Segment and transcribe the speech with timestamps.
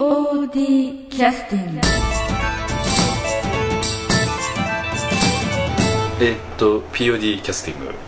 [0.00, 1.80] POD キャスティング
[6.22, 7.98] えっと POD キャスティングこれ。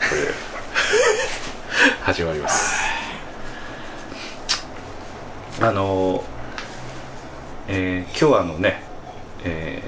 [2.00, 2.80] 始まります。
[5.60, 6.24] あの
[7.68, 8.82] えー今日はあのね、
[9.44, 9.82] え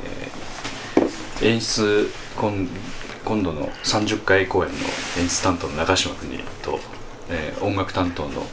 [1.40, 2.68] ー演出今
[3.24, 4.76] 今度の30回公演の
[5.22, 6.80] 演出担当の中島君と、
[7.30, 8.46] えー音楽担当の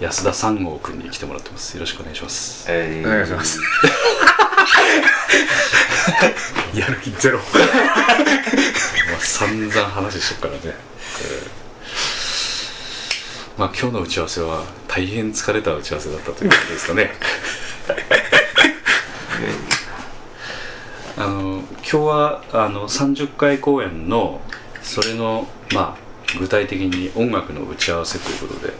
[0.00, 1.74] 安田三郷君に来てもらってます。
[1.74, 2.66] よろしくお願いします。
[2.68, 3.60] えお願いします。
[6.74, 7.38] やる気ゼロ。
[7.48, 11.66] まあ散々話してるからね、えー
[13.56, 17.14] まあ今日の打ち合わせは大変疲れた打ち合わせだったということですかね。
[21.16, 24.42] あの今日はあの30回公演の
[24.82, 28.74] それのまあ具体的に音楽の打ち合わせということで、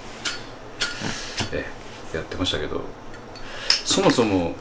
[1.53, 1.65] え
[2.15, 2.81] やってましたけど
[3.85, 4.55] そもそも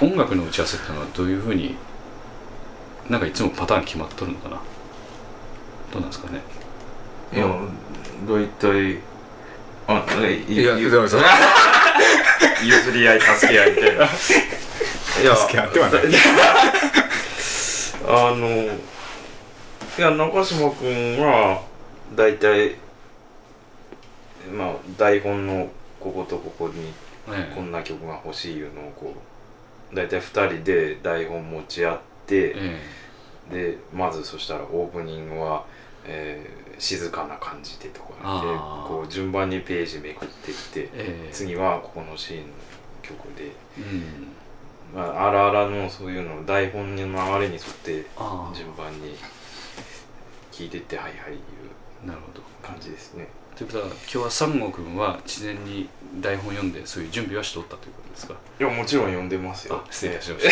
[0.00, 1.74] 音楽の打ち合わせっていうのはどういうふうに
[3.08, 4.56] なんかいつもパターン決まっとるのかな？
[5.92, 6.40] どうなんですかね？
[7.34, 7.46] いや
[8.28, 8.98] 大体
[9.88, 10.90] あえいいや、 譲
[12.92, 14.04] り合い助け合いみたいな。
[14.04, 14.06] い
[15.24, 16.02] や助け合ってはない。
[18.06, 18.68] あのい
[20.00, 21.62] や中島君は
[22.14, 22.76] 大体
[24.52, 25.68] まあ台本の
[26.00, 26.92] こことここに
[27.28, 29.14] えこんな曲が欲しいいうのをこ
[29.92, 32.80] う大体2人で台本持ち合って、え
[33.50, 35.64] でまずそしたらオープニングは、
[36.04, 38.08] えー静かな感じでとか
[38.40, 38.48] で
[38.88, 41.30] こう順番にページめくっていって、ええ。
[41.30, 42.44] 次はここのシーンの
[43.02, 44.28] 曲で、うん。
[44.94, 47.04] まあ、あらあらのそういうの台本の流
[47.42, 48.06] れに沿って
[48.56, 49.14] 順番に
[50.50, 51.36] 聞いてってはいはいい
[52.04, 52.40] うなるほど。
[52.62, 53.28] 感じですね
[53.60, 55.86] ということは今日は三郷君は事前に
[56.18, 58.32] 台本読んでそういう準備はしとったということですか？
[58.58, 59.82] いやもちろん読んでますよ。
[59.86, 60.48] あ失礼いたしまし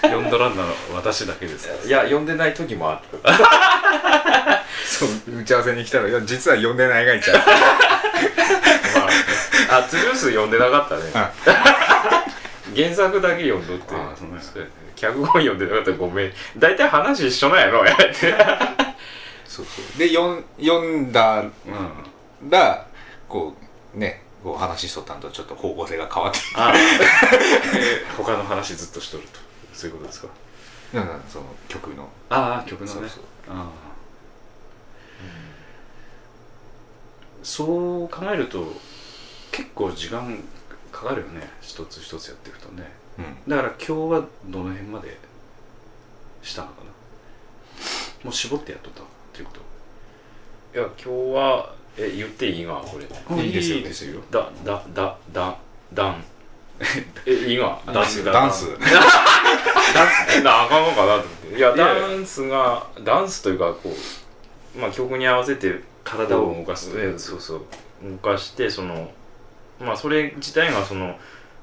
[0.00, 0.08] た。
[0.08, 3.18] 読んどらんなの私だけですいや読んでない時もある。
[4.86, 7.36] そう、打ち合わせに来たら、いや、実は呼んでないがいちゃう。
[7.36, 7.42] ま
[9.74, 11.02] あ、あトゥルース読んでなかったね。
[11.14, 11.30] あ。
[12.74, 13.94] 原作だけ読んどって。
[13.94, 14.42] あそうなんや。
[14.42, 16.32] そうやね脚本読んでなかったらごめん。
[16.56, 18.34] 大体話一緒なんやろやって。
[19.46, 19.98] そうそう。
[19.98, 21.50] で、読んだうん
[22.50, 22.86] ら、
[23.28, 23.54] こ
[23.94, 29.40] う、ね、こう話しとったんとちょっと方向性が変わって、ああ、 えー他の話ずっとしとると。
[29.72, 30.28] そういうことですか？
[30.92, 32.08] なんかその曲の。
[32.30, 32.92] ああ曲のね。
[32.92, 33.22] そうそう。
[33.48, 33.68] ああ、
[37.42, 38.64] そう考えると
[39.50, 40.38] 結構時間
[40.92, 41.50] かかるよね。
[41.60, 42.90] 一つ一つやっていくとね。
[43.18, 43.36] うん。
[43.50, 45.18] だから今日はどの辺まで
[46.42, 46.84] したのかな？
[48.24, 49.52] もう絞ってやっとったっていうこ
[50.74, 53.04] いや今日はえ言っていいがこれ。
[53.04, 53.76] といいですよ。
[53.76, 54.20] いいですよ。
[54.30, 55.56] だだだだ
[55.92, 56.24] ダン。
[57.26, 58.24] えいいがダンス。
[58.24, 58.66] ダンス。
[58.70, 60.42] ダンス。
[60.42, 61.56] なあかんのかなと思って。
[61.56, 63.90] いやダンスがダンスというかこ
[64.76, 67.60] うまあ曲に合わせて体を動かすえそうそう。
[68.04, 69.10] 動かしてその
[69.80, 71.16] まあそれ自体がその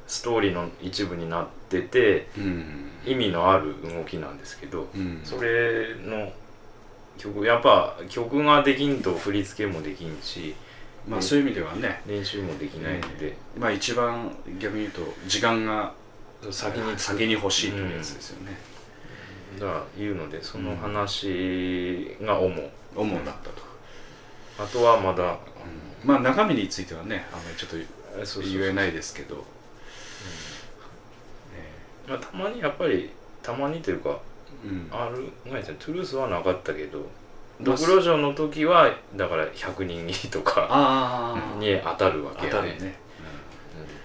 [0.08, 2.88] ストーリーの一部になっててうん。
[3.06, 5.22] 意味のある動きなんですけどうん。
[5.24, 6.32] それの
[7.22, 10.56] 曲やっぱ曲ができんと振り付けもできんし
[11.08, 12.02] まあそういう意味ではね。
[12.08, 15.94] 練習もできないので、まあ一番逆に言うと時間が
[16.52, 18.58] 先に先に欲しいというやつですよね、
[19.60, 23.62] だから言うのでその話が主、主だったと、
[24.60, 25.40] あとはまだ。
[26.04, 27.78] まあ中身についてはねあんまりちょっと
[28.42, 29.44] 言えないですけど。
[32.08, 33.10] まあ、たまにやっぱり
[33.42, 34.18] たまにというかうん
[34.92, 37.08] あるごめんなさいトゥルースはなかったけどまあ
[37.62, 42.70] ドクロ城の時はだから100人切りとかに当たるわ当けやね。
[42.70, 42.92] ねうん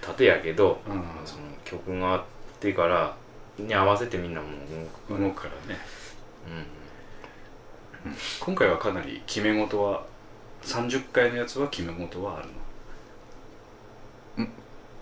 [0.01, 1.03] 縦やけど、うん。
[1.25, 2.23] その曲があっ
[2.59, 3.15] てから
[3.57, 5.79] に合わせてみんなもう動く動くからね。
[8.05, 8.15] うん。
[8.39, 10.05] 今回はかなり決め事は
[10.63, 12.53] 30回のやつは決め事はあるの？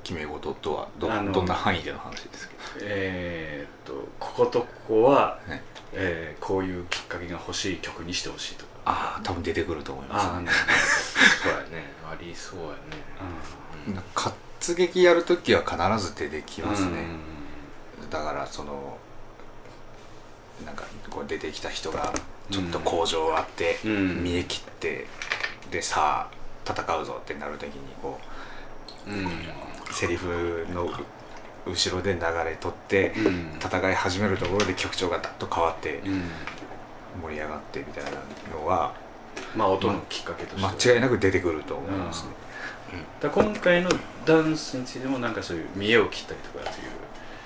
[0.06, 2.54] 決め事とはどどんな範囲での話ですか？
[2.82, 5.64] えーっとこことここは、ね
[5.94, 8.72] えーこういうきっかけが欲しい曲にしてほしいとか。
[8.86, 10.28] ああ多分出てくると思います。
[10.28, 10.52] ああね。
[11.42, 11.92] そうやね。
[12.06, 12.76] ありそうやね。
[13.88, 14.04] うん。
[14.14, 16.92] 活劇やるときは必ず出てきますね、
[18.04, 18.10] うん。
[18.12, 18.98] だからその
[20.64, 22.14] なんかこう出てきた人が
[22.52, 24.24] ちょっと向上あって、うん。
[24.24, 25.08] 見え切って
[25.72, 28.20] でさあ戦うぞってなるときにこ
[29.08, 29.14] うん。
[29.14, 29.18] う
[29.96, 33.60] セリフのう後ろで流れ取って、うん。
[33.60, 36.22] 戦い始めるところで曲調がダッと変わってうん。
[37.24, 38.12] 盛り上がってみたいな
[38.54, 38.94] のは
[39.56, 40.90] まあ音のきっかけとして。
[40.90, 42.32] 間違いなく出てくると思いますね、
[43.22, 43.90] だから今回の
[44.26, 46.92] ダンスについてもなんかそういう見栄を切ったりとかという。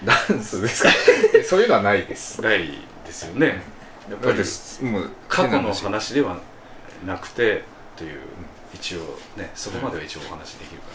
[0.03, 0.89] ダンスですか？
[1.47, 2.41] そういうのはないです。
[2.41, 2.67] ない
[3.05, 3.61] ですよね。
[4.09, 6.37] やっぱりだってもう過去の話では
[7.05, 7.63] なくて
[7.95, 8.19] という
[8.73, 10.87] 一応ねそこまでは一応お話できるか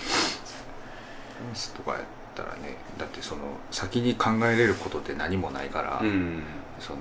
[1.74, 2.02] とかやっ
[2.34, 6.42] たらねだってその先に考えれることって何もないから、うん。
[6.80, 7.00] その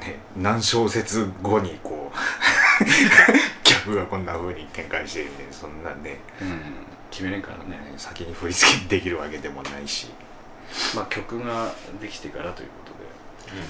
[0.00, 2.84] ね何小節後にこう
[3.64, 6.60] 客がこんな風に展開してるんでそんなねうん。
[7.10, 7.70] 決めれんからね。
[7.70, 10.10] ね先に振り付けできるわけでもないし。
[10.94, 13.60] まあ曲ができてからということで、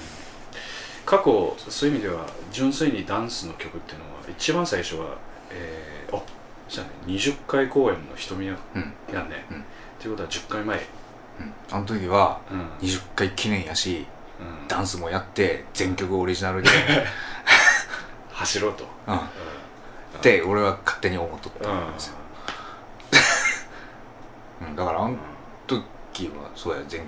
[1.05, 5.17] 過去そういう意味では純粋にダンスの曲っていうのは一番最初は
[5.53, 6.21] えー、あ
[6.73, 8.81] じゃあね20回公演の瞳やうん。
[9.13, 9.57] やね、うん。
[9.57, 9.61] っ
[9.99, 10.83] ていうことは10回前、うん。
[11.71, 12.87] あの時はうん。
[12.87, 14.07] 20回記念やし
[14.39, 14.67] うん。
[14.67, 16.69] ダンスもやって全曲オリジナルで、
[18.33, 19.19] 走ろうと、うん、っ
[20.15, 22.15] うて俺は勝手に思っとっんたんですよ、
[24.61, 25.15] うん、だからあの
[25.67, 27.07] 時はそうや全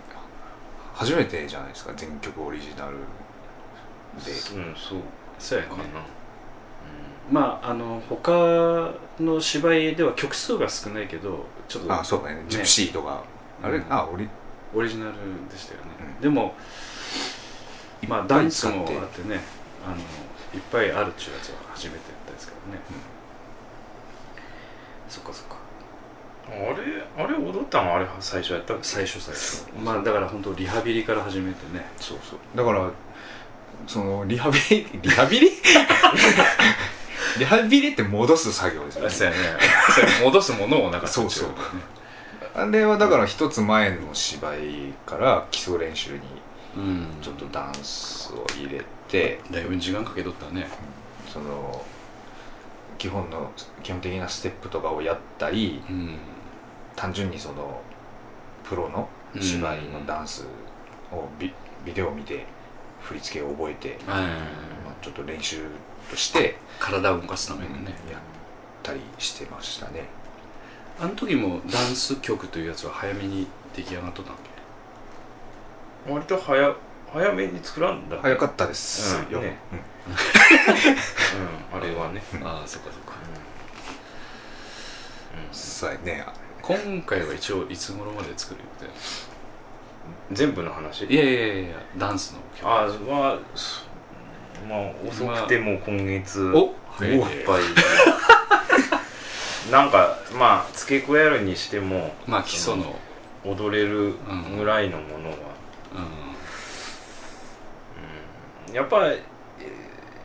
[0.93, 2.97] 初めてじゃないですか全曲オリジナル
[4.23, 4.31] で。
[4.31, 4.99] うんそう。
[5.39, 5.71] そうやね。
[5.71, 5.83] かな
[7.31, 12.43] まああの他の芝居では曲数が少ないけどちょっとあそうだね。
[12.47, 13.23] ジプシーとか、
[13.63, 13.85] あれ、うん。
[13.89, 14.27] あオリ
[14.73, 15.13] オリジナル
[15.51, 15.87] でしたよね、
[16.17, 16.21] うん。
[16.21, 16.53] でも
[18.07, 19.39] まあダンスもあってね
[19.85, 22.81] あのいっぱいあるっちゅうやつは初めてやったですからね、
[25.09, 25.55] そっかそっか。
[26.47, 29.65] あれあれ踊ったのあれ最初やった最初最初。
[29.83, 31.85] まあだから本当リハビリから始めてね。
[31.99, 32.39] そうそう。
[32.55, 32.91] だから
[33.87, 34.87] そのリハビリ？
[35.01, 35.49] リハビリ？
[37.37, 39.09] リハビリって戻す作業ですよね。
[39.09, 39.37] そうやね。
[40.23, 41.49] 戻すものもなかったそうそう。
[42.55, 46.19] あれはだから一つ前の芝居から基礎練習に
[46.77, 47.07] うん。
[47.21, 50.67] ちょっとダンスを入れて、だいぶ時間かけとったね。
[51.27, 51.83] その
[52.97, 53.51] 基本の
[53.83, 56.17] 基本的なステップとかをやったりうん。
[56.95, 57.81] 単純にその
[58.63, 59.09] プロの
[59.41, 60.45] 芝居のダンス
[61.11, 61.53] をビ
[61.85, 62.45] ビデオを見て
[63.01, 63.97] 振り付けを覚えて、はい。
[63.97, 65.67] まあ、ちょっと練習
[66.09, 68.21] として体を動かすためにね、やっ
[68.83, 70.03] たりしてましたね。
[70.99, 74.41] あの時もダンス曲というやつは早めに出来上がっとったんけ？
[76.11, 76.75] 割と早
[77.11, 79.15] 早めに作らんだ早かったです。
[79.29, 79.45] よ、うん。
[79.45, 79.79] ねうん。
[81.79, 81.81] うん。
[81.81, 82.21] あれはね。
[82.43, 83.13] ああそっかそっか。
[85.49, 85.53] うん。
[85.53, 86.25] そうやね。
[86.61, 88.93] 今回は一応いつ頃まで作る予定
[90.31, 91.05] 全部の話？
[91.05, 92.67] いやいやいやダンスの曲。
[92.67, 93.81] あまあそ
[94.69, 97.63] まあ遅くても今月おいっぱい。
[99.71, 102.99] なんかまあ付け加えるにしてもまあ基礎の。
[103.45, 104.15] 踊れる
[104.57, 105.35] ぐらいのものは、
[105.93, 105.97] う
[108.67, 108.69] ん。
[108.69, 108.73] うん。
[108.73, 109.07] やっぱ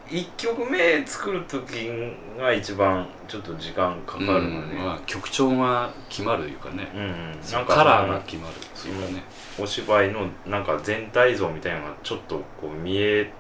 [0.09, 1.91] り1曲目作る時
[2.39, 7.41] が一番ちょっと時間かかるのね、まあ、曲調が決まるいうかね、うんうん。
[7.53, 8.55] なんかカラーが決まる
[8.87, 9.23] ういうかね。
[9.59, 13.31] お芝居のなんか全体像みたいなのがちょっとこう見え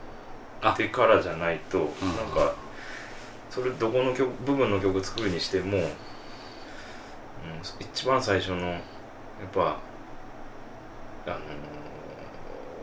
[0.76, 1.82] てからじゃないと、ん。
[1.82, 1.90] なん
[2.34, 2.54] か
[3.50, 5.84] それどこの曲部分の曲作るにしても、うん、
[7.80, 8.80] 一番最初のやっ
[9.52, 9.78] ぱ
[11.26, 11.36] あの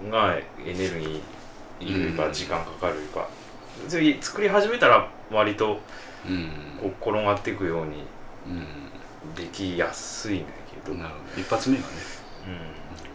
[0.10, 2.34] ーがエネルギーいうん。
[2.34, 3.28] 時間かかるか、
[3.88, 5.80] 次作り始めたら割と
[6.28, 6.50] うん。
[6.80, 8.04] こう転がっていくように
[8.48, 9.36] うん。
[9.36, 10.48] できやすいんだ
[10.84, 11.42] けど、なるほど。
[11.42, 11.88] 一発目がね。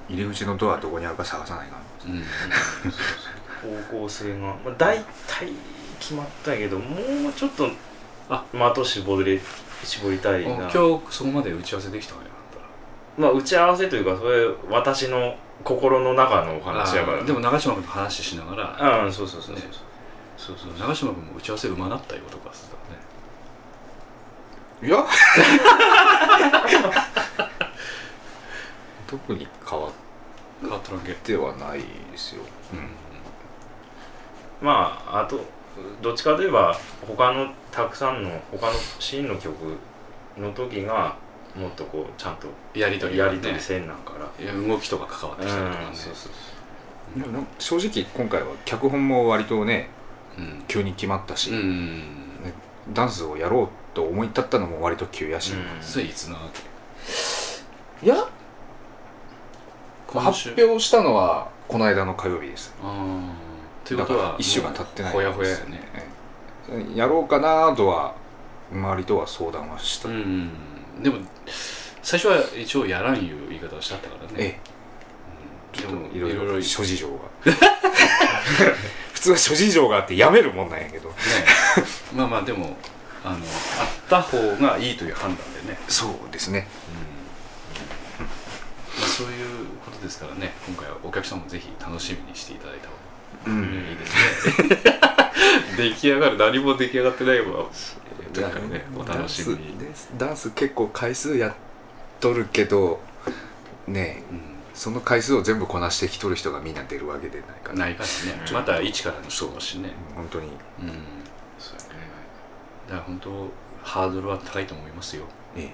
[0.09, 0.17] うん。
[0.17, 1.77] 入り口のドアどこにあるか探さないか
[2.07, 2.23] うん
[3.63, 5.49] 方向性が、まあ、大体
[5.99, 6.97] 決まったけども
[7.29, 7.69] うちょっと
[8.29, 8.45] あ。
[8.75, 9.41] 的絞り
[9.85, 10.71] 絞りたいな。
[10.71, 12.25] 今日そこまで打ち合わせできたんや。
[13.19, 17.25] まあ打ち合わせというかそれ私の心の中のお話やから。
[17.25, 19.05] でも長嶋君と話しながら。
[19.05, 19.73] うんそうそうそうそう、ね。
[20.37, 20.73] そうそう。
[20.79, 22.69] 長嶋君も打ち合わせうまなったよとかさ
[24.83, 24.89] ね。
[24.89, 25.05] いや。
[29.07, 29.91] 特に変わっ
[30.63, 31.13] 変わったらんけ。
[31.13, 31.85] てはないで
[32.17, 32.43] すよ、
[34.63, 35.41] まああと
[36.01, 36.77] どっちかといえば
[37.07, 39.57] 他のたくさんの他のシーンの曲
[40.39, 41.17] の時が
[41.57, 45.87] もっとこうちゃんとやり取りやり取りせんなんから、いや動きとか関わってきたりとかね。
[45.91, 45.95] うん。
[45.95, 49.91] そうそうでもなんか正直今回は脚本も割とね
[50.39, 50.65] うん。
[50.67, 52.09] 急に決まったし、うん。
[52.43, 52.53] ね
[52.93, 55.83] ダンスをやろうと思い立ったのも割と急やし、うん。
[55.83, 58.17] それいつなわけいや
[60.09, 62.75] 発表したのはこの間の火曜日です。
[62.83, 63.52] ああ
[63.85, 65.81] ということはだから一週間経ってないほやほややね。
[65.95, 66.09] え
[66.95, 68.15] えやろうかなとは
[68.73, 70.51] 周りとは相談はした、うん。
[71.03, 71.19] でも
[72.03, 74.35] 最初は一応やらんいう言い方をしちゃったからね。
[74.39, 74.61] え
[75.79, 75.81] え。
[75.81, 77.15] でもえいろいろ諸事情が。
[79.13, 81.13] 普通は諸事情があってやめるもんなんやけど。
[82.15, 82.77] まあまあでも
[83.25, 83.43] あのあっ
[84.09, 86.67] た方がいいという判断でね、そうですね。
[88.99, 90.53] まあ、そういうことですからね。
[90.67, 93.12] 今回はお客さんもぜひ楽しみにしていただいた方が
[93.47, 93.63] うん。
[93.65, 94.79] いいですね
[95.77, 96.39] 出来上がる。
[96.39, 97.67] 何も出来上がってないわ。
[98.33, 101.55] とにかくねお楽しみに、ダンスダンス結構回数やっ
[102.21, 103.01] とるけど
[103.87, 107.79] ねうんその回数を全部こなしてきとる人がみんな出るわけでないから。
[107.79, 108.43] ないからね。
[108.49, 109.91] うんまた一からの人もしね。
[110.15, 110.47] 本当に。
[110.47, 110.53] うん。
[111.59, 112.01] そうやね。
[112.89, 113.49] だから本当
[113.83, 115.25] ハードルは高いと思いますよ。
[115.57, 115.69] え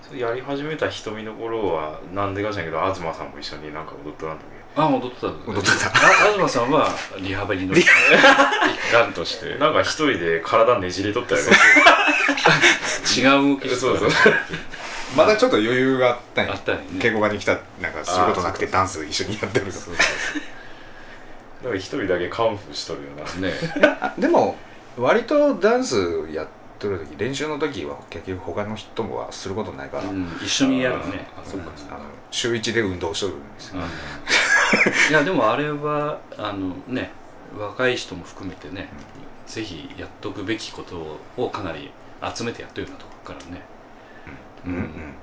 [0.00, 4.44] それやり始めた瞳の頃はなんでかしらんけど東さんも一緒になんか踊っとらんだ
[4.76, 5.88] あ踊ってた踊ってた。
[5.88, 6.88] あ東さんは
[7.20, 7.86] リハビリの一
[8.92, 9.54] 環として。
[9.54, 11.48] けなんか一人で体ねじれとったよね
[13.16, 13.56] 違う。
[13.56, 14.10] 動きしてたそうそう。
[15.16, 16.52] まだちょっと余裕があったんや。
[16.52, 16.84] あったよね。
[16.98, 19.72] 稽古場に来たなんかすることなくてあーダンス一緒にやってると。
[19.72, 23.48] そうそうだから一人だけカンフーしとるよな。
[23.48, 23.98] ね。
[24.00, 24.56] あ でも
[24.98, 26.46] 割とダンスやっ
[26.78, 31.26] てる時練習の時は結局他の人もはすることないから、うん一緒にやるね。
[31.36, 32.00] あそっかあの
[32.30, 33.80] 週一で運動しとるんですよ、
[35.10, 37.12] いやでもあれはあのね
[37.56, 38.88] 若い人も含めてね、
[39.46, 41.90] ぜひやっとくべきことをかなり
[42.34, 43.62] 集めてやっとるようなとこからね。
[44.66, 44.72] うん。
[44.72, 45.14] うん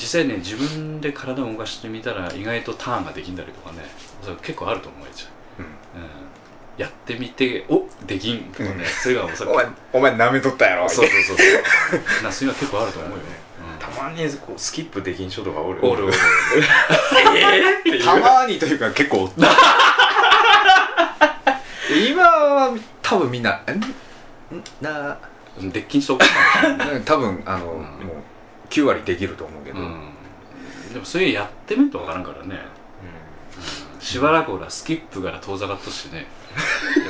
[0.00, 3.84] 実際ね自分で体を動かしてみたら意外とターンができんだりとかね
[4.22, 5.28] それ結構あると思うよじゃ
[5.58, 5.64] うん。
[5.64, 5.70] うん、
[6.78, 12.24] やってみておできんとかね、それがおそらお前お前舐めとったやろそうそうそうそう。
[12.24, 12.32] な。
[12.32, 13.49] そういうのは結構あると思うよ、た
[14.02, 15.80] まにこうスキップできん人とかおる？
[15.80, 16.14] うん、おるおる。
[17.36, 19.30] えーったまにというか結構。
[22.08, 23.72] 今は多分みんな「ん？
[24.56, 25.18] んな
[25.58, 26.30] でっきんしておくかも
[26.76, 27.80] しれない多分あの、うん。
[27.80, 28.22] もう
[28.70, 30.12] 9割できると思うけど、うん、
[30.92, 32.60] でもそういうやってみるとわからんからね。
[34.00, 36.26] しばらくほらスキップから遠ざかっとしてね。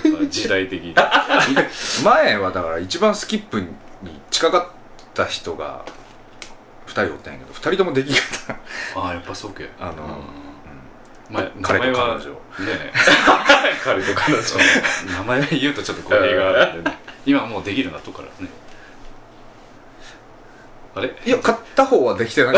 [0.04, 0.94] やっぱ時代的に。
[2.04, 3.68] 前はだから一番スキップに
[4.30, 4.66] 近かっ
[5.14, 5.84] た人が
[6.90, 8.54] 2人おったんやけど2人ともでき方
[8.96, 9.68] ああやっぱそうけ。
[9.78, 11.34] あの、うん。
[11.34, 12.20] まあ、名彼と彼女。
[12.30, 12.92] ね。
[13.84, 14.42] 彼と彼女。
[15.18, 16.98] 名前言うとちょっと語弊があるんでね。
[17.24, 18.50] 今もうできるなっとくからね。
[20.96, 21.14] あれ？
[21.24, 22.56] いや片方はできてな い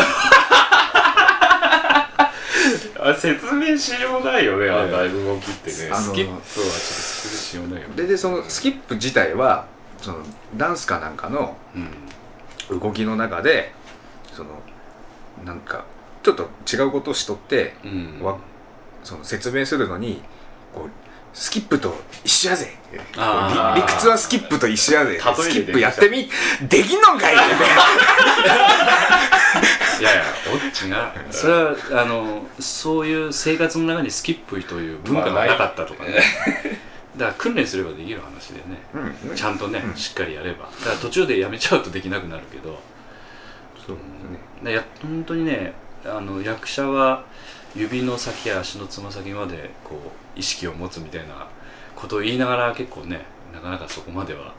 [2.99, 5.89] あ説明しようないよねあええのだいぶ動きってね。
[5.91, 9.65] あのスキップはちょっと失礼しようないよででそのスキップ自体は
[10.01, 10.17] その
[10.55, 12.79] ダンスかなんかのうん。
[12.79, 13.73] 動きの中で
[14.33, 14.49] その
[15.45, 15.85] なんか
[16.23, 18.19] ちょっと違うことをしとって、うん。
[18.21, 18.37] わ
[19.03, 20.21] その説明するのに
[20.73, 20.89] こう
[21.33, 26.29] スキップと一緒やぜ理理屈はスキップと一緒やぜスキップやってみ
[26.69, 27.43] できんのんかいって。
[29.99, 30.23] いやいや
[30.53, 31.13] オッチが？
[31.31, 36.13] それはあのそういう生活の中にスキップという文化がなかったとかね。
[37.17, 38.63] だから訓練すればできる話でね。
[39.29, 39.35] うん。
[39.35, 39.95] ちゃんとね、うん。
[39.95, 40.65] しっかりやれば。
[40.65, 42.79] だから途中でやめちゃうとできなくなるけど
[43.85, 43.97] そう
[44.63, 44.73] ね。
[44.73, 45.73] や本当にね
[46.05, 47.25] あの役者は
[47.75, 51.47] 指の先や足のつま先までこう意識を持つみたいな
[51.95, 54.53] ことを言いながら結構ねなかなかそこまでは、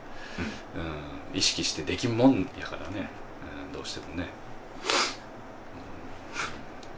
[1.33, 1.39] うん。
[1.39, 3.09] 意識してできんもんやからね、
[3.67, 4.29] うんどうしてもね、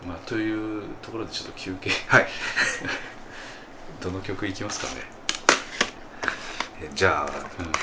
[0.02, 0.08] うん。
[0.10, 1.90] まあというところでちょっと休憩。
[2.08, 2.28] はい。
[4.02, 5.02] どの曲いきますかね、
[6.82, 7.24] えじゃあ。
[7.24, 7.66] うん。
[7.66, 7.72] うん。
[7.72, 7.78] こ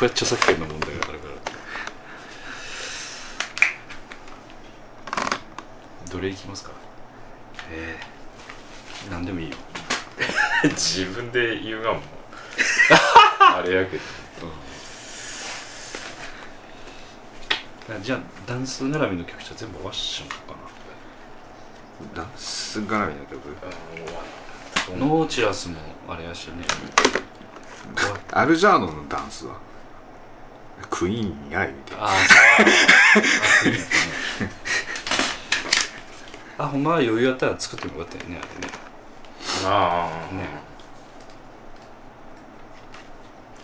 [0.00, 1.33] れは著作権の問題があるから
[6.14, 6.70] どれいきますか？
[7.72, 7.96] え
[9.10, 9.56] 何でもいいよ。
[10.70, 12.02] 自分で言うがもう。
[13.42, 14.02] あれやけど。
[17.96, 23.48] あじゃあダンス絡みの曲じゃ全部終わっしゃおうかーダンス絡みの曲？
[24.92, 25.76] なノーチラスも
[26.08, 26.64] あれやしね。
[28.30, 29.56] アルジャーノのダンスは？
[30.90, 32.08] クイーンや言うてああ
[33.62, 33.72] そう
[36.58, 38.40] あほんまは余裕あったら作ってもよかったよね
[39.64, 40.48] あああれねね。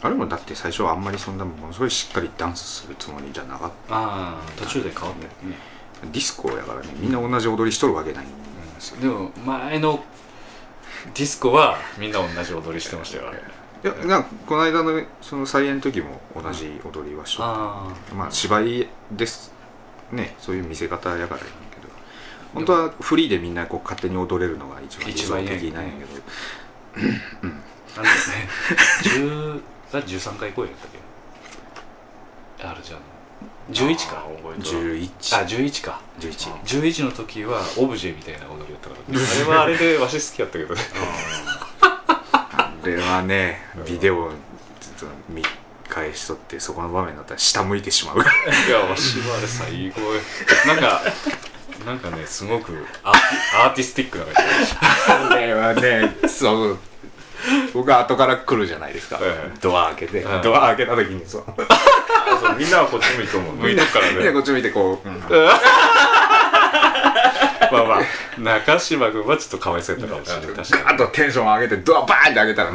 [0.03, 5.57] あれもだって最初はあんまりそんなものすごいしっかりダンスするつもりじゃなかっああ途中で変わったよね、
[6.01, 9.01] たディスコやからねみんな同じ踊りしとるわけないんですよ。
[9.01, 10.03] でも前の
[11.15, 13.39] ディスコはみんな同じ踊りしてましたよあれ。
[13.83, 17.53] いやなんかこの間のその再演の時も同じ踊りはしとった。
[17.53, 19.53] あまあ芝居です
[20.13, 20.35] ね。
[20.39, 21.41] そういう見せ方やから。
[21.41, 21.70] やけど
[22.55, 26.11] 本当はフリーでみんなこう勝手に踊れるのが一番一番いい的なんやけど。
[27.97, 28.11] ああのね
[29.03, 29.61] 10
[29.93, 30.91] あ13回公演やったっ
[32.59, 32.65] け？
[32.67, 33.01] あるじゃん。
[33.73, 34.27] 11か。
[34.43, 35.11] 覚えとる11
[35.43, 39.03] あ11か11 11の時はオブジェみたいな踊りやったから。
[39.19, 40.81] あれはあれでわし好きやったけどね。
[41.81, 44.31] あれはねビデオ
[44.81, 45.43] ずっと見
[45.89, 48.21] 返しとってそこの場面だったら下向いてしまうい
[48.71, 50.21] やわしはあれ最高よ
[50.67, 51.03] なんか
[51.87, 52.73] なんかねすごく
[53.03, 54.39] アーティスティックな感じ
[55.29, 56.79] これはねそう。
[57.73, 59.19] 僕は後から来るじゃないですか、
[59.63, 61.45] ドア開けて、はいドア開けた時にそう。
[61.47, 61.55] あ
[62.39, 64.15] そうみんなはこっち向いて思う向いてるからね。
[64.19, 65.19] みんなこっち見てこう、うん。
[65.21, 65.29] ま
[67.79, 68.03] あまあ
[68.39, 70.47] 中島君はちょっとかわいそうやったかもしれない。
[70.55, 70.85] 確かに。
[70.85, 72.71] ガーッとテンション上げてドアバーンって開けたら、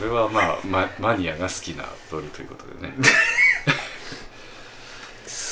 [0.00, 2.94] れはまあママニアが好きなドルということでね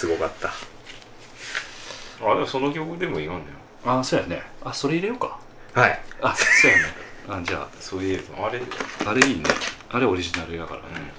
[0.00, 0.48] すごかった。
[0.48, 3.58] あでもその曲でもいいわんだよ。
[3.84, 4.40] あそうやね。
[4.64, 5.38] あそれ入れようか。
[5.74, 6.00] はい。
[6.22, 6.84] あそうやね。
[7.28, 8.46] あじゃあそういえば。
[8.46, 8.62] あれ
[9.04, 9.44] あれいいね。
[9.90, 11.12] あれオリジナルやからね、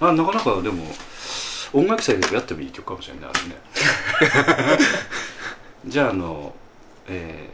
[0.00, 0.84] あなかなかでも
[1.74, 4.78] 音楽祭でやってもいい曲かもしれないあれね。
[5.84, 6.54] じゃああの
[7.08, 7.50] え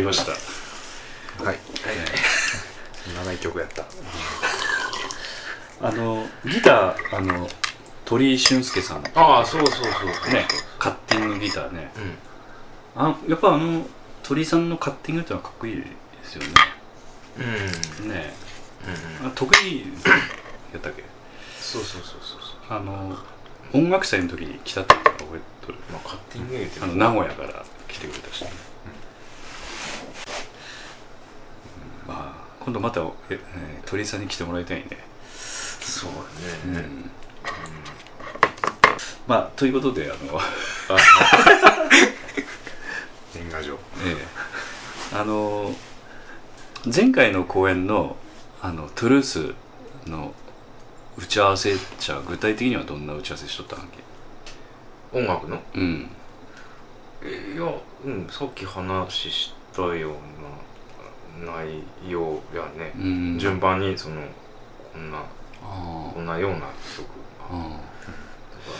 [0.05, 0.31] ました。
[1.43, 1.59] はい、
[3.15, 3.37] 長い。
[3.37, 3.83] 曲やった
[5.81, 7.49] あのギターあの
[8.05, 9.03] 鳥居俊介さん。
[9.03, 9.83] ねああそうそうそう。
[9.83, 9.91] そう
[10.79, 11.91] カッティングギターね。
[12.95, 13.03] うん。
[13.03, 13.85] あやっぱあの
[14.23, 15.87] 鳥居さんのカッティングってのはかっこいいで
[16.23, 16.47] すよね。
[17.37, 18.05] うん。
[18.05, 18.33] うんね。
[19.21, 19.27] うん。
[19.27, 19.79] あ得意
[20.71, 21.03] やったっけ？
[21.59, 22.77] そうそうそうそうそう。
[22.77, 23.17] あの
[23.73, 25.77] 音楽祭の時に来たって覚えとる。
[25.91, 28.51] まあカッティングあの名古屋から来てくれたし、ね
[32.07, 34.86] うんまあ今度また、ええー鳥居さんに来てもらいたいね、
[35.32, 36.88] そううだね。
[36.88, 37.12] ん。
[39.28, 40.39] まあということであの
[43.36, 43.73] 年賀状。
[43.73, 43.78] え
[45.13, 45.15] え。
[45.15, 45.73] あの
[46.93, 48.15] 前回の公演の
[48.62, 49.54] あのトゥルース
[50.10, 50.34] の
[51.17, 53.99] 打ち合わせじゃ具体的にはどんな打ち合わせしとったんけ？
[55.19, 55.62] 音楽の？
[55.75, 56.10] うん。
[57.23, 57.71] いや
[58.06, 60.15] うんさっき話したよ
[61.43, 62.93] 内容やね。
[62.98, 63.39] うん。
[63.39, 64.21] 順番にその
[64.93, 65.19] こんな
[65.63, 67.08] あこんなような曲。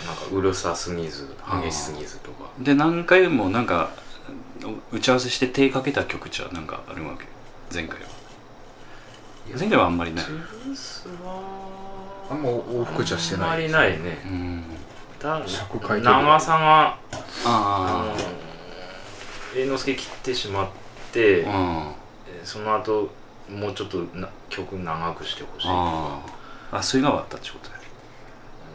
[0.08, 2.46] なんかうるさすぎず激しすぎずとか。
[2.60, 3.92] あで何回もなんか
[4.92, 7.26] 打ち合わせして手かけた曲じゃなんかあるわけ。
[7.74, 8.06] 前回は。
[9.58, 10.26] 前回はあんまりない。
[12.30, 14.22] あんま往復じゃしてないあんまりないね。
[14.26, 14.64] うん。
[15.26, 17.00] 長さが
[17.46, 18.16] あ
[19.54, 20.70] 猿之助切ってしまっ
[21.12, 22.05] てあえ
[22.46, 23.10] その後
[23.50, 25.68] もうちょっとな曲長くしてほしい。
[25.68, 26.22] とかあ
[26.72, 27.76] ああそういうのがあったってことだ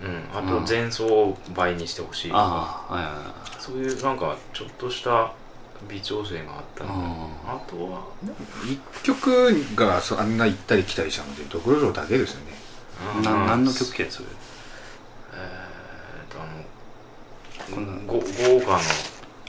[0.02, 0.64] うん、あうん。
[0.64, 2.28] と前奏を倍にしてほしい。
[2.28, 3.22] とかああはいはいはい。
[3.59, 5.33] そういうなんかちょっとした
[5.88, 6.94] 微調整があったので。
[7.46, 8.02] ああとは
[8.66, 12.52] 一曲がそうあんな行ったり来たりしたのでドクロ城だけですよね。
[13.16, 13.22] うん。
[13.22, 14.28] な何の曲やそれ？
[15.35, 16.46] えー、とあ
[17.74, 18.78] このご豪華の。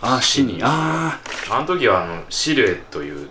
[0.03, 0.59] ああ死に。
[0.63, 3.29] ああの時はあのシルエットという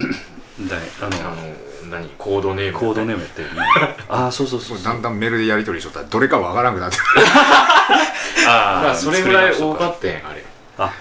[0.66, 1.54] あだいああのの
[1.90, 3.60] 何コードネームコードネームやってるね。
[4.08, 6.96] ああそうそうそうだんだんメールでやり取りしとったらどれかわからなくなって。
[8.46, 10.44] あまあそれぐらい多かっったんやあれ。
[10.78, 10.92] あ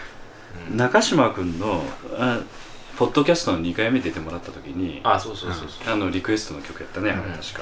[0.72, 0.78] うん。
[0.78, 1.84] 中島君の
[2.18, 2.40] あ
[2.98, 5.98] ポッドキャストの2回目出てもらった時にああそうそうそうそう。
[5.98, 7.32] のリクエストの曲やったねあれうん。
[7.34, 7.62] 確か、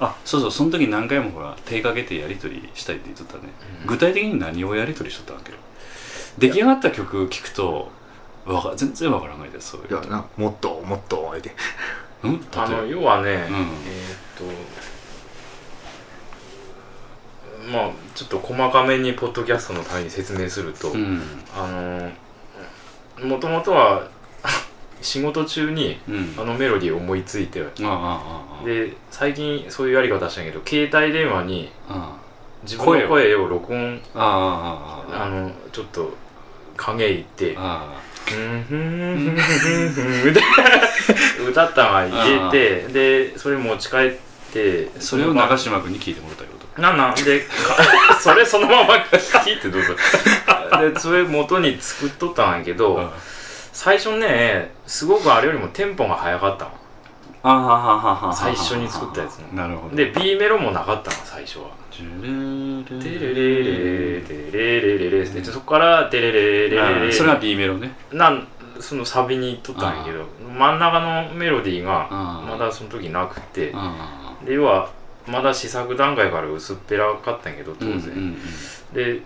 [0.00, 3.86] ああそうそうその時何回もほら手かけてやり取りしたいって言っとったね、うん。
[3.86, 5.52] 具体的に何をやり取りしとったわけ？
[5.52, 5.58] よ
[6.38, 7.90] 出来上がった曲聴くと
[8.46, 10.02] わか全然わからないですそういうこと。
[10.02, 11.50] いやなもっともっと言って
[12.24, 12.32] うん？
[12.32, 12.64] 例えば。
[12.64, 13.34] あの要はね、うん。
[13.34, 13.46] えーっ
[14.36, 14.44] と
[17.72, 21.20] まあちょっと細かめにポッドキャストのために説明すると、うん。
[21.56, 21.66] あ
[23.18, 24.08] のもともとは
[25.02, 26.34] 仕事中にうん。
[26.38, 32.16] あのメロディーを思いついてああああで最近そういうやり方したんやけど携帯電話にあ
[32.62, 35.28] 自分の声を録音ああああああ。
[35.28, 36.14] のちょっと
[36.76, 38.05] 影いってあ「ふんふんふんふんふん」って
[41.48, 42.88] 歌ったのが入れて
[43.32, 44.12] でそれ持ち帰っ
[44.52, 47.42] てそれを長嶋君に聞いてもらったよとなんなんで
[48.20, 49.94] それそのまま聞いてどうぞ
[50.92, 53.12] でそれ元に作っとったんやけど
[53.72, 56.70] 最初ねすごくあれよりもテンポが速かったの
[58.34, 59.96] 最初に作ったやつのなるほど。
[59.96, 61.70] で B メロもなかったの最初は。
[61.90, 68.48] テレレレテレレレレってそこからテレレレレレそれは B メロねなん
[68.80, 70.26] そのサビにいっとったんやけど
[70.58, 72.08] 真ん中のメロディーが
[72.46, 74.90] まだその時なくてあで要は
[75.26, 78.36] まだ試作段階から薄っぺらかったんやけどあ当然、
[78.92, 79.22] で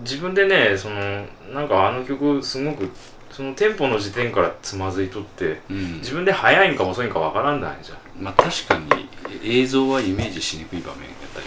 [0.00, 2.90] 自分でねそのなんかあの曲すごく
[3.34, 5.76] そのテンポの時点からつまずいとってうん。
[5.76, 7.98] うん自分で速いんか遅いんかわからんないじゃん。
[8.22, 9.08] まあ確かに
[9.42, 11.46] 映像はイメージしにくい場面やったり。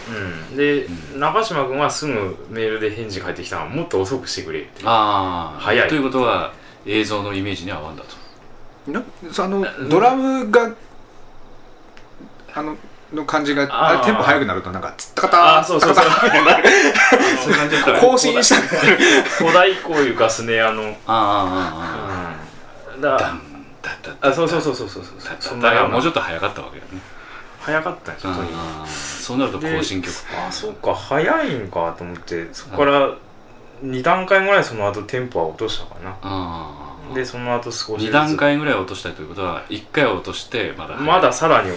[0.51, 4.81] うん、で、う中島君はすぐメールで返事返ってきたのはもっと遅くしてくれって。
[4.83, 5.87] ああ早い。
[5.87, 6.53] ということは
[6.85, 8.91] 映像のイメージに合わんだと。
[8.91, 10.75] なそあのドラムが
[12.53, 12.75] あの
[13.13, 16.05] の感じがあれテンポ速くなるとなんかツッタカタあそうそうそう。
[16.05, 16.11] そ
[17.49, 18.97] ういう感じだったら更新したくなる
[19.37, 22.35] 古代こういうかスネアの、うん、あああああ
[22.97, 23.23] あだか
[24.21, 25.61] らあそうそうそうそうそう。
[25.61, 26.99] だからもうちょっと早かったわけだね。
[27.61, 28.27] 早かったよと。
[28.29, 30.13] にかくああそうなると更新曲。
[30.47, 33.15] あそうか早いんかと思ってそこから
[33.83, 36.11] 2段階ぐらいその後テンポは落としたかな。
[36.21, 38.09] ああでその後少しずつ。
[38.09, 41.71] 2段階ぐらい落としたいということは1回落としてまだまださらに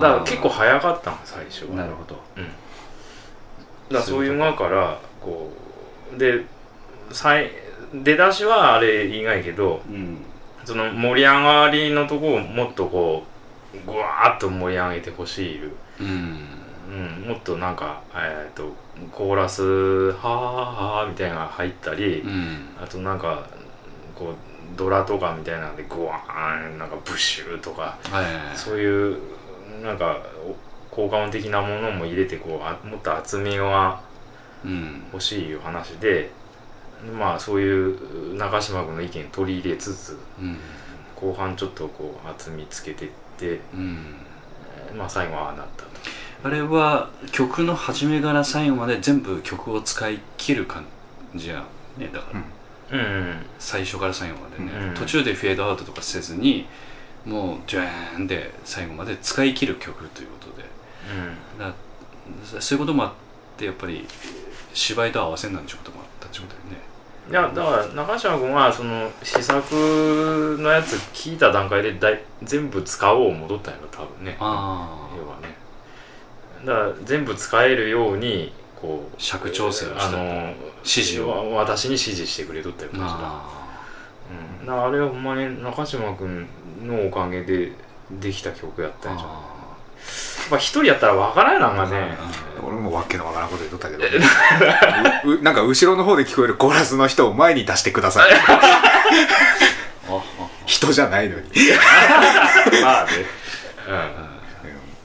[0.00, 1.76] だからあー結構早かったの最初は。
[1.76, 2.16] なるほど。
[2.36, 2.54] うん、だか
[3.94, 5.50] らそういう側からこ
[6.14, 6.44] うで
[7.12, 7.50] さい
[7.92, 10.24] 出だしはあれ意外けどうん。
[10.64, 13.24] その盛り上がりのとこをもっとこ
[13.74, 15.72] うぐわーっと盛り上げてほしい、う。
[16.02, 16.46] ん。
[16.90, 16.92] う
[17.24, 18.72] ん、もっとなんかえっ、と
[19.12, 22.68] コーラス「はーはー」みたいなのが入ったり、うん。
[22.82, 23.46] あとなんか
[24.14, 28.24] こうドラとかみたいなのでグワーンなんかブッシュとかはい。
[28.56, 29.18] そういう
[29.82, 34.00] なんかお効果音的なものも入れてこうあもっと厚みが
[34.64, 35.02] うん。
[35.12, 36.30] 欲しいいう話で
[37.18, 40.58] まあそういう中島君の意見取り入れつつうん。
[41.16, 44.16] 後半ちょっとこう厚みつけてってうん。
[44.96, 45.90] まあ最後はああなったと。
[46.42, 50.84] あれは曲の初めから最後まで全部曲を使い切る感
[51.34, 51.64] じや
[51.98, 53.00] ねだから、うん。
[53.00, 53.46] うんうん。
[53.58, 54.94] 最初から最後までね、うん。
[54.94, 56.66] 途中でフェードアウトとかせずに
[57.24, 60.68] もうジャーンで最後まで使い切る曲ということで。
[61.58, 61.72] だ
[62.60, 63.12] そういうこともあっ
[63.56, 64.06] てやっぱり
[64.72, 66.90] 芝居と合わせんなんてこともあったってことだよね。
[67.30, 74.36] いやだから中島君はその試作のやつ聞いた段階でだい全部使おう戻ったんやろ多分ね。
[74.40, 75.54] あ要はね。
[76.64, 81.28] だから全部使えるようにこう尺調整をしたあの指示を。
[81.28, 83.59] わ私に指示してくれとったよ確か、あうん、だ
[84.66, 86.46] からあれはほんまに中島君
[86.82, 87.72] のおかげで
[88.10, 89.30] できた曲やっーたんじゃん。
[89.30, 89.32] あ
[90.50, 92.16] まあ一人やったら分からんなんかね
[92.62, 93.96] 俺もわけのわからんこと言っとったけ
[95.28, 98.30] どなんか後ろの方で聞こえるコーラスの人を前に出してください
[100.66, 101.42] 人じゃないのに
[102.82, 103.10] まあね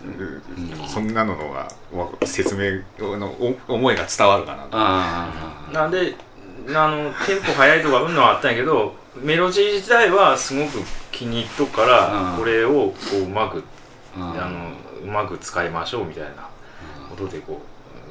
[0.08, 3.28] うんそんなのの説明の
[3.68, 6.16] お思いが伝わるかななんで
[6.74, 10.80] あのテンポ速いとかうんのはあったんやけどメロディー自体はすごく
[11.12, 12.38] 気に入っとくからうん。
[12.38, 13.64] これをこううまく
[14.18, 14.72] ああの
[15.04, 16.50] うまく使いましょうみたいな
[17.10, 17.62] ことでこ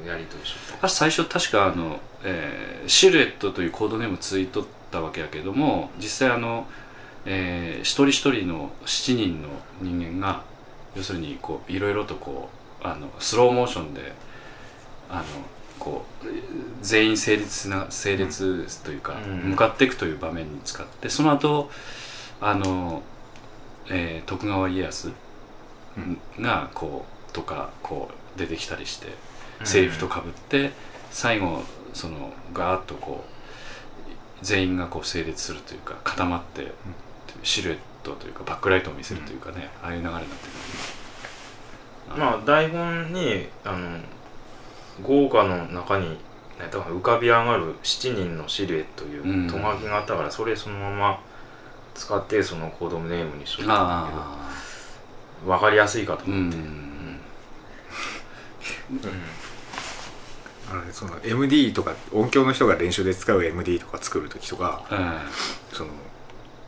[0.03, 6.67] うやりとりしとった私最初確かあの、えーシルエットというコードネームついとったわけやけども実際あの、
[7.25, 9.49] えー一人一人の7人の
[9.81, 10.43] 人間が
[10.95, 12.49] 要するにこういろいろとこ
[12.83, 14.13] うあのスローモーションで
[15.09, 15.23] あの
[15.79, 16.25] こう
[16.81, 19.51] 全員整列な整列というか、うん。
[19.51, 21.69] 向かっていくという場面に使ってその後
[22.41, 23.03] あの、
[23.89, 25.11] えー徳川家康
[26.39, 29.07] がこうとかこう出てきたりして。
[29.63, 30.71] セリフとかぶって
[31.11, 31.61] 最後
[31.93, 36.73] そのガーッとこう全員がこう整列するというか固まって
[37.43, 42.19] シルエットというかバックライトを見せるというかね、ああいう流れになってる。
[42.19, 43.99] まあ台本にあの
[45.03, 46.17] 豪華の中に
[46.59, 49.47] 何だか浮かび上がる7人のシルエットといううん。
[49.49, 51.19] とがきがあったからそれそのまま
[51.93, 54.49] 使ってそのコードネームにしといたんだあ。
[55.41, 57.19] けど分かりやすいかと思って、ん。
[60.71, 65.19] あのねその MD とか音響の人が練習で使う MD とか作る時とかうん。
[65.75, 65.89] その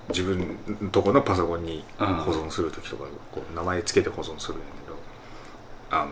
[0.09, 4.89] 自分のとこのパソコンにうん保存する時とかこう名前つけて保存するんやけ
[5.95, 6.11] どあの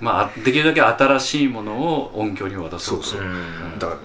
[0.00, 3.04] まあできるだけ新しいものを音響に渡そうと。
[3.06, 3.24] そうう。
[3.24, 3.78] ん。
[3.78, 3.98] だから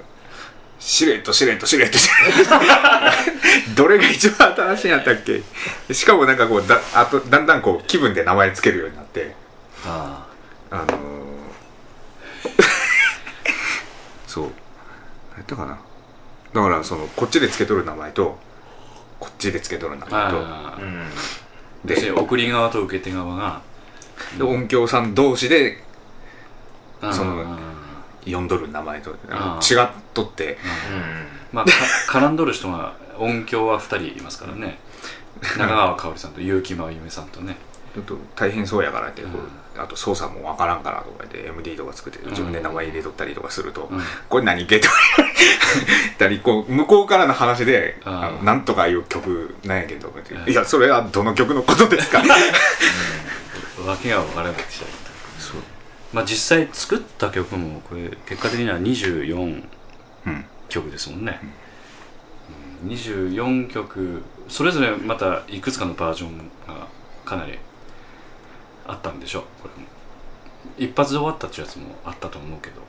[0.79, 1.97] シルエットシルエットシルエット。
[3.75, 5.17] どれが一番新しいんやったっ
[5.87, 5.93] け？
[5.93, 9.35] しかもなんかこうだあとだんだんこう気分で名前つけるようになって。
[9.85, 10.25] あ
[10.71, 10.77] あ。
[10.77, 10.91] のー。
[14.27, 14.45] そう。
[15.31, 15.77] 何やったかな？
[16.53, 18.37] だからそのこっちでつけとる名前と
[19.19, 20.37] こっちでつけとる名あ前と。
[20.39, 20.81] ああ。
[20.81, 21.09] うん。
[21.85, 23.61] でで送り側と受け手側が
[24.37, 25.83] で音響さん同士で
[27.01, 27.57] うんそのうん
[28.31, 30.57] 呼んどる名前とあ違っとって。
[31.51, 31.71] まあか
[32.19, 34.79] 絡んどる人が音響は2人いますからね。
[35.57, 37.57] 中川香織さんと結城真由美さんとね。
[37.93, 39.21] ちょっと大変そうやからって
[39.77, 44.01] あと操作もわからんからとか言って MD とか作って自分で名前入れとったりとかすると、うん。
[44.29, 47.99] これ何ゲとか言ったりこう向こうからの話で
[48.43, 50.53] なんとかいう曲なんやけどとか言ってうん。
[50.53, 52.21] いやそれはどの曲のことですか？
[53.85, 54.87] わけが分からなくてきそう。
[56.13, 59.63] まあ実際作った曲もこれ結果的には24
[60.25, 60.45] うん。
[60.69, 61.39] 曲ですもんね、
[62.83, 62.89] うん。
[62.91, 66.87] 24曲それぞれまたいくつかのバージョンが
[67.25, 67.57] かなり
[68.87, 69.87] あったんでしょうこれも。
[70.77, 72.81] 一発で終わったっていうやつもあったと思うけど。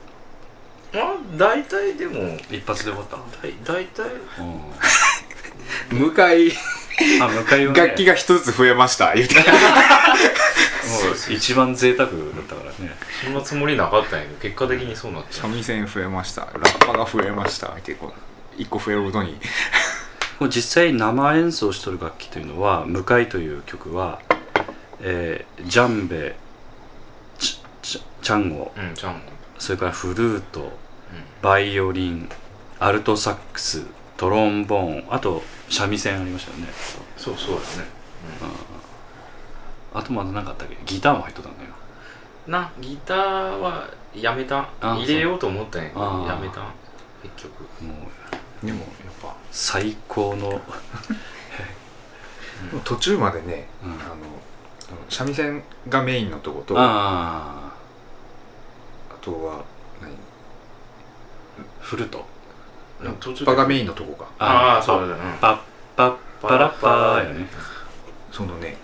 [0.93, 4.11] まあ大体でも一発で終わった大大体。
[5.91, 5.97] うん。
[5.99, 6.51] 向かい
[7.21, 9.35] あ向かいは、ね、楽器が一つ増えました言って。
[9.35, 12.95] もう一番贅沢だったからね。
[13.23, 16.41] そんなつもりなかったんやけど結果的にそうなって三味線増えました。
[16.41, 17.67] ラッパが増えました。
[17.69, 19.39] ってこう一個増えるごとに。
[20.39, 24.19] もう実際生演奏しとる楽器というのは「向かい」という曲は、
[24.99, 26.35] えージャンベ
[27.39, 28.71] チチチャンゴ。
[28.75, 29.19] うんちゃんも
[29.57, 30.77] それからフルート
[31.41, 32.29] バイオリン
[32.79, 33.85] アルトサックス
[34.17, 35.41] トロンボーンあと
[35.73, 36.67] 三味線ありましたよね。
[37.17, 37.85] そうそうですね
[39.93, 40.77] あとまだ何かあったっけ？
[40.85, 41.69] ギターも入っとったんだよ。
[42.47, 44.69] なギターはやめた。
[44.81, 46.61] あ入れようと思ったんやけどやめた。
[47.21, 47.63] 結局。
[47.83, 47.93] も
[48.63, 48.87] うでもやっ
[49.21, 49.35] ぱ。
[49.51, 50.61] 最高の、
[52.83, 53.91] 途中までね、うん。
[53.93, 54.15] あの
[55.09, 57.71] 三味線がメインのとことあ
[59.09, 59.63] あとは
[60.01, 60.11] 何？
[61.81, 62.25] フルート
[63.19, 64.29] 途中パがメインのとこか。
[64.39, 65.21] ああそうだね。
[65.39, 65.57] パッ
[65.95, 67.47] パッパラッパーやね。
[68.31, 68.77] そのね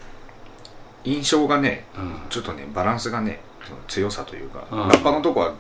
[1.04, 2.30] 印象がねうん。
[2.30, 4.80] ちょっとねバランスがねその強さというか、うん。
[4.88, 5.54] ラッパのとこは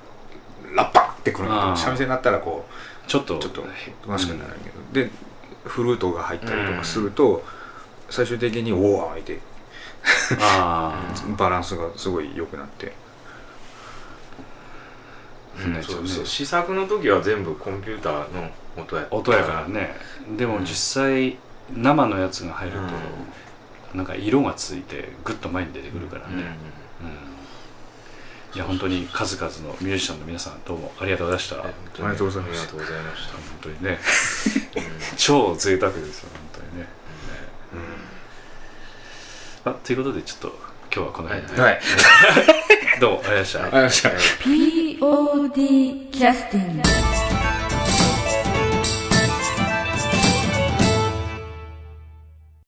[0.73, 2.65] ラッパってくるんだけうんど三味線になったらこ
[3.07, 3.63] ちょっとうちょっとお
[4.05, 4.69] となしくなるけ
[4.99, 5.11] ど、で
[5.65, 7.43] フルートが入ったりとかすると、
[8.09, 9.39] 最終的に「おお!」開いて。
[10.39, 10.93] あ
[11.37, 12.93] バランスがすごい良くなって
[15.65, 15.73] うん。
[15.73, 16.07] ねそう。
[16.07, 19.95] そう試作の時は全部コンピューターの音やあ音やからね。
[20.37, 21.37] でも実際
[21.71, 22.77] 生のやつが入る
[23.91, 26.37] と、なんか色がついてグッと前に出てくるからうん。
[26.37, 26.43] ね、
[27.01, 28.55] うん。
[28.55, 31.55] いや本当に数々のミュージシャンの皆さんどうもありがとうございました。
[31.57, 33.33] 本ありがとうございますありがとうございました。
[33.61, 33.99] 当にね。
[35.17, 36.87] 超贅沢ですよ本当にね、
[39.65, 41.71] あということでちょっと今日はこの辺で、はい。
[41.73, 41.77] は
[42.97, 43.39] いどうもありがとうござい。
[43.39, 43.83] ましたありがとうござい。
[43.83, 44.09] ました
[44.49, 47.28] POD キャスティング